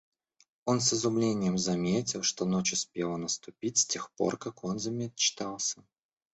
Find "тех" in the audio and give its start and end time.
3.85-4.09